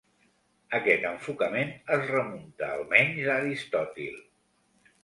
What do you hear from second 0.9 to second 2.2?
enfocament es